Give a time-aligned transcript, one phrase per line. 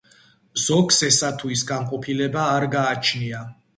[0.61, 3.45] ზოგს ესა თუ ის განყოფილება არ გააჩნია.